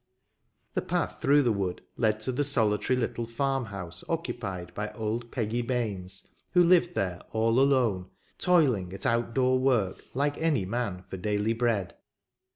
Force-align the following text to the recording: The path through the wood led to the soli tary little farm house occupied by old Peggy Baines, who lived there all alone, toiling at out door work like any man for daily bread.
The 0.73 0.81
path 0.81 1.21
through 1.21 1.43
the 1.43 1.51
wood 1.51 1.83
led 1.95 2.21
to 2.21 2.31
the 2.31 2.43
soli 2.43 2.79
tary 2.79 2.95
little 2.97 3.27
farm 3.27 3.65
house 3.65 4.03
occupied 4.09 4.73
by 4.73 4.91
old 4.93 5.29
Peggy 5.31 5.61
Baines, 5.61 6.29
who 6.53 6.63
lived 6.63 6.95
there 6.95 7.21
all 7.33 7.59
alone, 7.59 8.09
toiling 8.39 8.93
at 8.93 9.05
out 9.05 9.35
door 9.35 9.59
work 9.59 10.03
like 10.15 10.39
any 10.39 10.65
man 10.65 11.03
for 11.07 11.17
daily 11.17 11.53
bread. 11.53 11.93